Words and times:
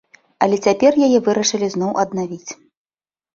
Але 0.45 0.57
цяпер 0.67 0.97
яе 1.07 1.19
вырашылі 1.27 1.67
зноў 1.75 1.91
аднавіць. 2.05 2.51